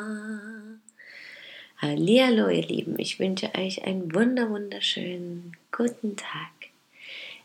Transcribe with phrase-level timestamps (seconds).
[1.76, 6.70] Hallihallo ihr Lieben, ich wünsche euch einen wunder wunderschönen guten Tag.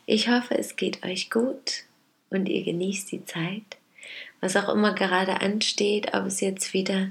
[0.06, 1.84] Ich hoffe, es geht euch gut
[2.30, 3.76] und ihr genießt die Zeit,
[4.40, 7.10] was auch immer gerade ansteht, ob es jetzt wieder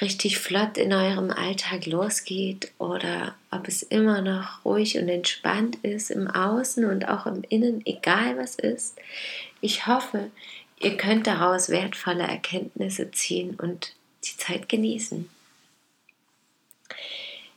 [0.00, 6.10] richtig flott in eurem Alltag losgeht oder ob es immer noch ruhig und entspannt ist
[6.10, 8.96] im Außen und auch im Innen, egal was ist.
[9.60, 10.30] Ich hoffe,
[10.80, 13.94] ihr könnt daraus wertvolle Erkenntnisse ziehen und
[14.24, 15.28] die Zeit genießen.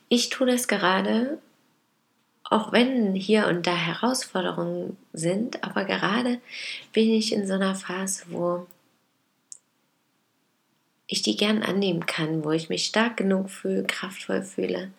[0.10, 1.40] Ich tue das gerade,
[2.44, 6.40] auch wenn hier und da Herausforderungen sind, aber gerade
[6.92, 8.68] bin ich in so einer Phase, wo
[11.08, 14.92] ich die gern annehmen kann, wo ich mich stark genug fühle, kraftvoll fühle.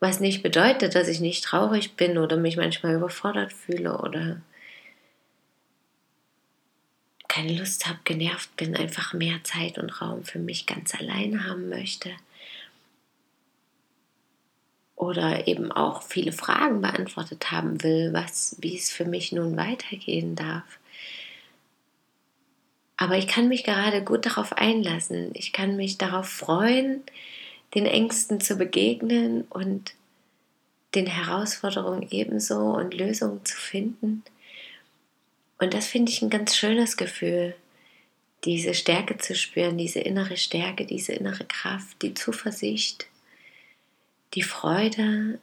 [0.00, 4.42] Was nicht bedeutet, dass ich nicht traurig bin oder mich manchmal überfordert fühle oder
[7.28, 11.68] keine Lust habe, genervt bin, einfach mehr Zeit und Raum für mich ganz allein haben
[11.68, 12.10] möchte.
[14.94, 20.34] Oder eben auch viele Fragen beantwortet haben will, was, wie es für mich nun weitergehen
[20.34, 20.78] darf.
[22.96, 25.30] Aber ich kann mich gerade gut darauf einlassen.
[25.34, 27.02] Ich kann mich darauf freuen,
[27.74, 29.94] den Ängsten zu begegnen und
[30.94, 34.24] den Herausforderungen ebenso und Lösungen zu finden.
[35.58, 37.54] Und das finde ich ein ganz schönes Gefühl,
[38.44, 43.06] diese Stärke zu spüren, diese innere Stärke, diese innere Kraft, die Zuversicht,
[44.34, 45.38] die Freude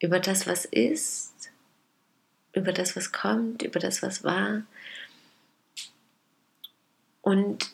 [0.00, 1.50] über das, was ist,
[2.52, 4.62] über das, was kommt, über das, was war
[7.22, 7.70] und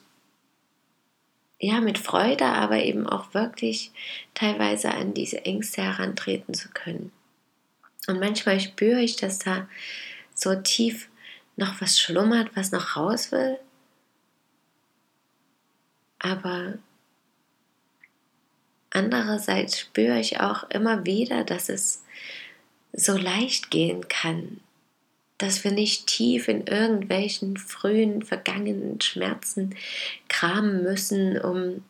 [1.59, 3.91] ja, mit Freude, aber eben auch wirklich
[4.35, 7.13] teilweise an diese Ängste herantreten zu können.
[8.07, 9.69] Und manchmal spüre ich, dass da
[10.35, 11.09] so tief
[11.57, 13.59] noch was schlummert, was noch raus will.
[16.19, 16.79] Aber
[18.91, 22.05] andererseits spüre ich auch immer wieder, dass es
[22.93, 24.61] so leicht gehen kann,
[25.39, 29.77] dass wir nicht tief in irgendwelchen frühen, vergangenen Schmerzen
[30.29, 31.85] kramen müssen, um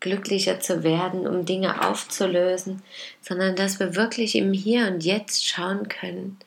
[0.00, 2.82] glücklicher zu werden, um Dinge aufzulösen,
[3.20, 6.38] sondern dass wir wirklich im Hier und Jetzt schauen können,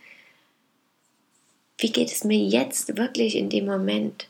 [1.77, 4.27] wie geht es mir jetzt wirklich in dem Moment?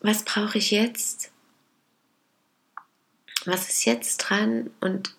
[0.00, 1.30] Was brauche ich jetzt?
[3.46, 4.70] Was ist jetzt dran?
[4.80, 5.14] Und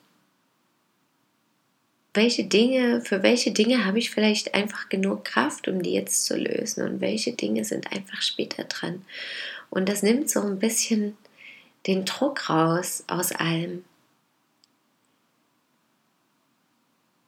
[2.14, 6.36] welche Dinge, für welche Dinge habe ich vielleicht einfach genug Kraft, um die jetzt zu
[6.36, 9.06] lösen und welche Dinge sind einfach später dran.
[9.70, 11.16] Und das nimmt so ein bisschen
[11.88, 13.86] den Druck raus aus allem.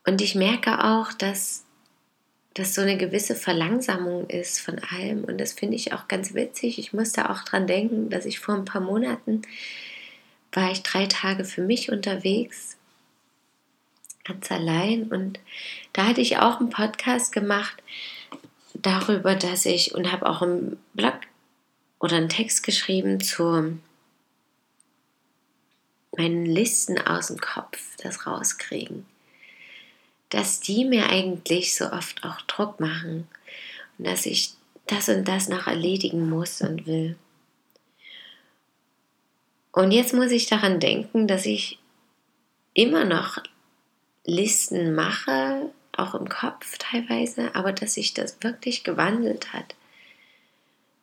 [0.06, 1.64] Und ich merke auch, dass
[2.52, 5.24] das so eine gewisse Verlangsamung ist von allem.
[5.24, 6.78] Und das finde ich auch ganz witzig.
[6.78, 9.42] Ich musste auch dran denken, dass ich vor ein paar Monaten
[10.52, 12.73] war ich drei Tage für mich unterwegs
[14.24, 15.04] ganz allein.
[15.04, 15.38] Und
[15.92, 17.82] da hatte ich auch einen Podcast gemacht
[18.74, 21.14] darüber, dass ich und habe auch einen Blog
[22.00, 23.78] oder einen Text geschrieben zu
[26.16, 29.06] meinen Listen aus dem Kopf, das rauskriegen.
[30.30, 33.28] Dass die mir eigentlich so oft auch Druck machen
[33.98, 34.54] und dass ich
[34.86, 37.16] das und das noch erledigen muss und will.
[39.72, 41.78] Und jetzt muss ich daran denken, dass ich
[42.74, 43.38] immer noch
[44.24, 49.74] Listen mache, auch im Kopf teilweise, aber dass sich das wirklich gewandelt hat.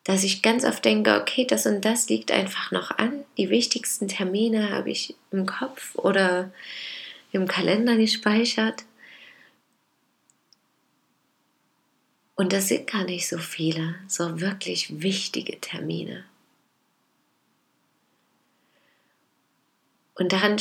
[0.03, 3.23] Dass ich ganz oft denke, okay, das und das liegt einfach noch an.
[3.37, 6.51] Die wichtigsten Termine habe ich im Kopf oder
[7.31, 8.83] im Kalender gespeichert.
[12.35, 16.25] Und das sind gar nicht so viele, so wirklich wichtige Termine.
[20.15, 20.57] Und daran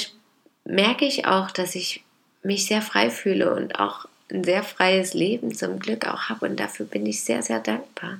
[0.64, 2.05] merke ich auch, dass ich
[2.42, 6.46] mich sehr frei fühle und auch ein sehr freies Leben zum Glück auch habe.
[6.46, 8.19] Und dafür bin ich sehr, sehr dankbar.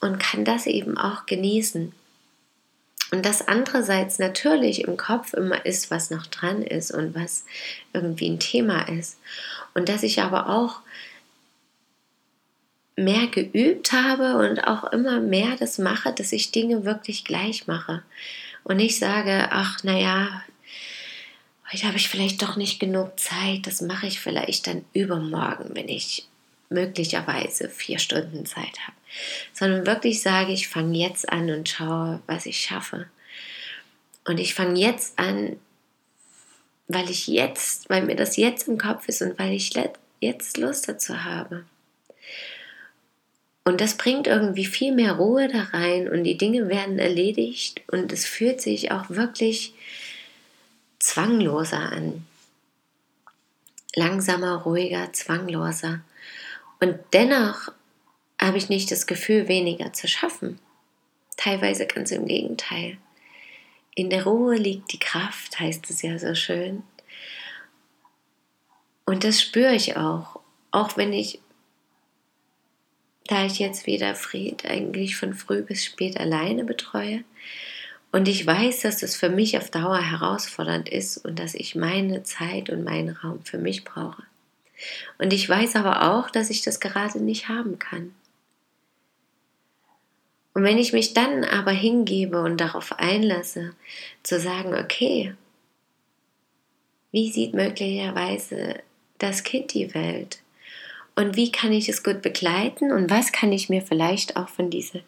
[0.00, 1.92] Und kann das eben auch genießen.
[3.10, 7.44] Und das andererseits natürlich im Kopf immer ist, was noch dran ist und was
[7.92, 9.18] irgendwie ein Thema ist.
[9.74, 10.80] Und dass ich aber auch
[12.96, 18.02] mehr geübt habe und auch immer mehr das mache, dass ich Dinge wirklich gleich mache.
[18.62, 20.42] Und nicht sage, ach, naja,
[21.72, 25.88] heute habe ich vielleicht doch nicht genug Zeit, das mache ich vielleicht dann übermorgen, wenn
[25.88, 26.26] ich
[26.68, 28.96] möglicherweise vier Stunden Zeit habe.
[29.52, 33.06] Sondern wirklich sage, ich fange jetzt an und schaue, was ich schaffe.
[34.24, 35.56] Und ich fange jetzt an,
[36.88, 39.72] weil ich jetzt, weil mir das jetzt im Kopf ist und weil ich
[40.20, 41.64] jetzt Lust dazu habe.
[43.64, 48.12] Und das bringt irgendwie viel mehr Ruhe da rein und die Dinge werden erledigt und
[48.12, 49.72] es fühlt sich auch wirklich
[51.04, 52.26] zwangloser an.
[53.94, 56.00] Langsamer, ruhiger, zwangloser.
[56.80, 57.70] Und dennoch
[58.40, 60.58] habe ich nicht das Gefühl, weniger zu schaffen.
[61.36, 62.96] Teilweise ganz im Gegenteil.
[63.94, 66.82] In der Ruhe liegt die Kraft, heißt es ja so schön.
[69.04, 70.40] Und das spüre ich auch.
[70.70, 71.40] Auch wenn ich
[73.26, 77.24] da ich jetzt wieder Fried eigentlich von früh bis spät alleine betreue
[78.14, 82.22] und ich weiß, dass das für mich auf Dauer herausfordernd ist und dass ich meine
[82.22, 84.22] Zeit und meinen Raum für mich brauche.
[85.18, 88.14] Und ich weiß aber auch, dass ich das gerade nicht haben kann.
[90.54, 93.74] Und wenn ich mich dann aber hingebe und darauf einlasse,
[94.22, 95.34] zu sagen, okay,
[97.10, 98.80] wie sieht möglicherweise
[99.18, 100.38] das Kind die Welt?
[101.16, 104.70] und wie kann ich es gut begleiten und was kann ich mir vielleicht auch von
[104.70, 105.00] dieser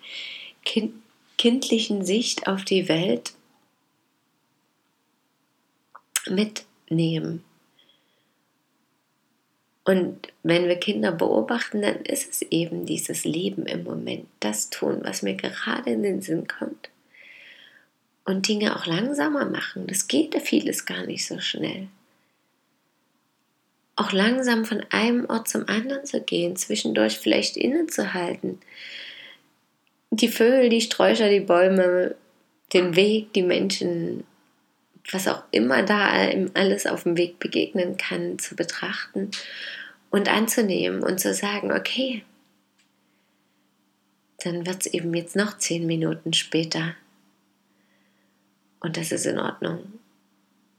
[0.64, 0.92] kind
[1.38, 3.32] kindlichen Sicht auf die Welt
[6.28, 7.44] mitnehmen.
[9.84, 15.00] Und wenn wir Kinder beobachten, dann ist es eben dieses Leben im Moment, das tun,
[15.02, 16.88] was mir gerade in den Sinn kommt.
[18.24, 19.86] Und Dinge auch langsamer machen.
[19.86, 21.88] Das geht ja vieles gar nicht so schnell
[23.96, 28.60] auch langsam von einem Ort zum anderen zu gehen, zwischendurch vielleicht innezuhalten.
[30.10, 32.14] Die Vögel, die Sträucher, die Bäume,
[32.72, 34.24] den Weg, die Menschen,
[35.10, 36.08] was auch immer da
[36.54, 39.30] alles auf dem Weg begegnen kann, zu betrachten
[40.10, 42.22] und anzunehmen und zu sagen, okay,
[44.42, 46.94] dann wird es eben jetzt noch zehn Minuten später.
[48.80, 49.98] Und das ist in Ordnung.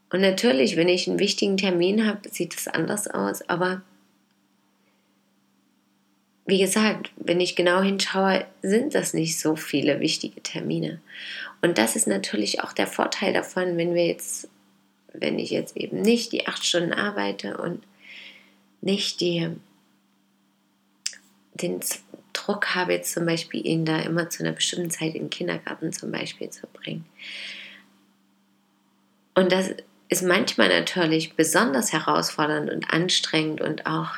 [0.10, 3.42] Und natürlich, wenn ich einen wichtigen Termin habe, sieht es anders aus.
[3.50, 3.82] Aber
[6.48, 11.02] wie gesagt, wenn ich genau hinschaue, sind das nicht so viele wichtige Termine.
[11.62, 14.48] Und das ist natürlich auch der Vorteil davon, wenn wir jetzt,
[15.14, 17.84] wenn ich jetzt eben nicht die acht Stunden arbeite und
[18.80, 19.50] nicht die,
[21.54, 21.82] den
[22.32, 25.92] Druck habe, jetzt zum Beispiel ihn da immer zu einer bestimmten Zeit in den Kindergarten
[25.92, 27.06] zum Beispiel zu bringen.
[29.36, 29.72] Und das
[30.08, 34.12] ist manchmal natürlich besonders herausfordernd und anstrengend und auch,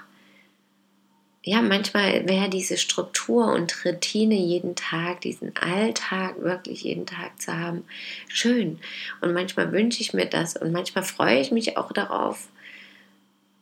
[1.44, 7.58] ja, manchmal wäre diese Struktur und Routine jeden Tag, diesen Alltag wirklich jeden Tag zu
[7.58, 7.86] haben,
[8.28, 8.80] schön.
[9.22, 12.50] Und manchmal wünsche ich mir das und manchmal freue ich mich auch darauf,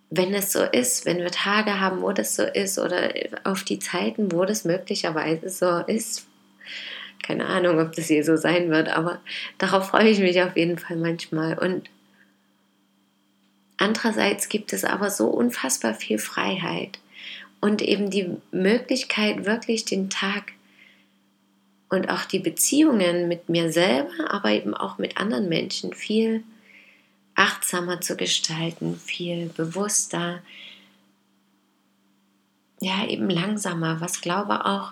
[0.10, 3.14] wenn es so ist, wenn wir Tage haben, wo das so ist oder
[3.44, 6.26] auf die Zeiten, wo das möglicherweise so ist.
[7.22, 9.20] Keine Ahnung, ob das hier so sein wird, aber
[9.60, 11.60] darauf freue ich mich auf jeden Fall manchmal.
[11.60, 11.90] Und
[13.80, 16.98] Andererseits gibt es aber so unfassbar viel Freiheit
[17.62, 20.54] und eben die Möglichkeit, wirklich den Tag
[21.90, 26.44] und auch die Beziehungen mit mir selber, aber eben auch mit anderen Menschen viel
[27.36, 30.42] achtsamer zu gestalten, viel bewusster,
[32.80, 34.92] ja, eben langsamer, was glaube auch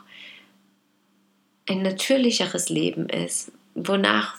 [1.67, 4.37] ein natürlicheres Leben ist, wonach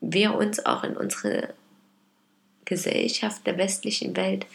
[0.00, 1.52] wir uns auch in unsere
[2.64, 4.46] Gesellschaft der westlichen Welt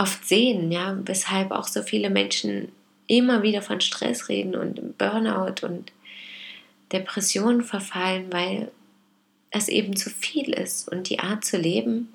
[0.00, 2.72] oft sehen, ja, weshalb auch so viele Menschen
[3.06, 5.92] immer wieder von Stress reden und Burnout und
[6.90, 8.70] Depressionen verfallen, weil
[9.50, 12.08] es eben zu viel ist und die Art zu leben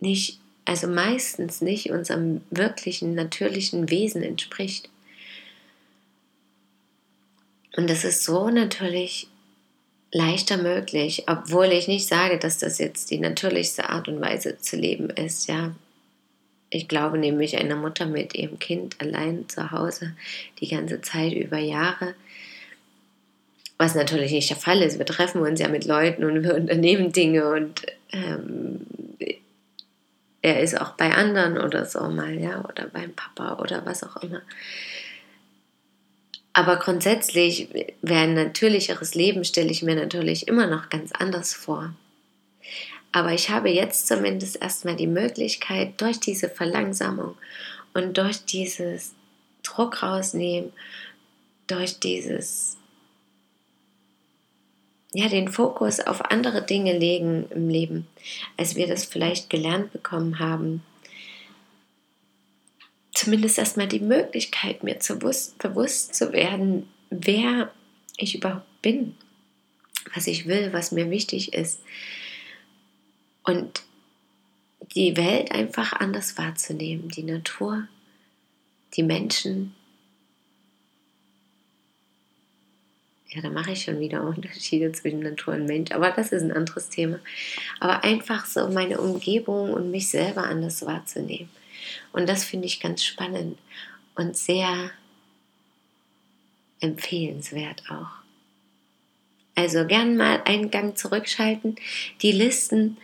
[0.00, 4.90] nicht, also meistens nicht unserem wirklichen, natürlichen Wesen entspricht.
[7.76, 9.28] Und das ist so natürlich
[10.12, 14.76] leichter möglich, obwohl ich nicht sage, dass das jetzt die natürlichste Art und Weise zu
[14.76, 15.74] leben ist, ja.
[16.70, 20.16] Ich glaube nämlich einer Mutter mit ihrem Kind allein zu Hause
[20.60, 22.14] die ganze Zeit über Jahre,
[23.78, 24.98] was natürlich nicht der Fall ist.
[24.98, 28.86] Wir treffen uns ja mit Leuten und wir unternehmen Dinge und ähm,
[30.42, 34.16] er ist auch bei anderen oder so mal, ja, oder beim Papa oder was auch
[34.18, 34.42] immer.
[36.52, 37.68] Aber grundsätzlich
[38.00, 41.92] wäre ein natürlicheres Leben, stelle ich mir natürlich immer noch ganz anders vor.
[43.12, 47.36] Aber ich habe jetzt zumindest erstmal die Möglichkeit, durch diese Verlangsamung
[47.94, 49.14] und durch dieses
[49.62, 50.72] Druck rausnehmen,
[51.66, 52.76] durch dieses,
[55.12, 58.06] ja, den Fokus auf andere Dinge legen im Leben,
[58.56, 60.82] als wir das vielleicht gelernt bekommen haben,
[63.16, 67.72] zumindest erstmal die Möglichkeit, mir zu bewusst, bewusst zu werden, wer
[68.18, 69.16] ich überhaupt bin,
[70.14, 71.80] was ich will, was mir wichtig ist,
[73.46, 73.82] und
[74.94, 77.88] die Welt einfach anders wahrzunehmen, die Natur,
[78.94, 79.74] die Menschen.
[83.28, 86.52] Ja, da mache ich schon wieder Unterschiede zwischen Natur und Mensch, aber das ist ein
[86.52, 87.18] anderes Thema.
[87.80, 91.50] Aber einfach so meine Umgebung und mich selber anders wahrzunehmen.
[92.12, 93.58] Und das finde ich ganz spannend
[94.14, 94.90] und sehr
[96.80, 98.26] empfehlenswert auch.
[99.54, 101.76] Also gern mal einen Gang zurückschalten.
[102.22, 102.98] Die Listen,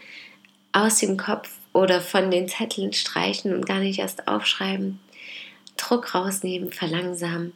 [0.73, 5.00] aus dem Kopf oder von den Zetteln streichen und gar nicht erst aufschreiben.
[5.76, 7.52] Druck rausnehmen, verlangsamen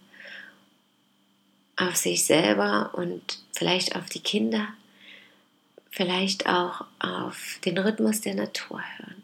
[1.77, 4.69] auf sich selber und vielleicht auf die Kinder,
[5.91, 9.23] vielleicht auch auf den Rhythmus der Natur hören.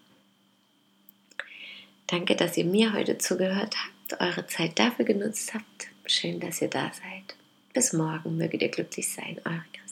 [2.07, 5.65] Danke, dass ihr mir heute zugehört habt, eure Zeit dafür genutzt habt.
[6.05, 7.37] Schön, dass ihr da seid.
[7.73, 9.92] Bis morgen, möget ihr glücklich sein, eure Christine.